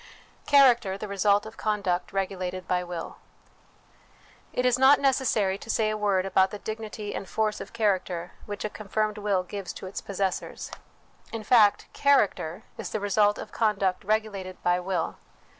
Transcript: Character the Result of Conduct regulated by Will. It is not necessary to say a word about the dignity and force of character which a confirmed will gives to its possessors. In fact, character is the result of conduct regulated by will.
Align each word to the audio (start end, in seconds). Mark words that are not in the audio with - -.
Character 0.47 0.97
the 0.97 1.07
Result 1.07 1.45
of 1.45 1.57
Conduct 1.57 2.11
regulated 2.11 2.67
by 2.67 2.83
Will. 2.83 3.17
It 4.51 4.65
is 4.65 4.79
not 4.79 4.99
necessary 4.99 5.59
to 5.59 5.69
say 5.69 5.91
a 5.91 5.95
word 5.95 6.25
about 6.25 6.49
the 6.49 6.57
dignity 6.57 7.13
and 7.13 7.29
force 7.29 7.61
of 7.61 7.71
character 7.71 8.31
which 8.47 8.65
a 8.65 8.69
confirmed 8.71 9.19
will 9.19 9.43
gives 9.43 9.71
to 9.73 9.85
its 9.85 10.01
possessors. 10.01 10.71
In 11.31 11.43
fact, 11.43 11.85
character 11.93 12.63
is 12.79 12.89
the 12.89 12.99
result 12.99 13.37
of 13.37 13.51
conduct 13.51 14.03
regulated 14.03 14.57
by 14.63 14.79
will. 14.79 15.17